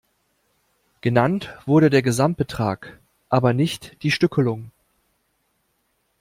[1.01, 4.71] Genannt wurde der Gesamtbetrag, aber nicht die Stückelung.